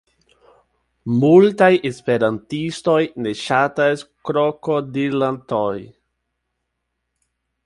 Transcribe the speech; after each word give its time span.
Multaj 1.23 1.67
esperantistoj 1.89 2.97
ne 3.27 3.35
ŝatas 3.43 4.05
krokodilantojn. 4.31 5.89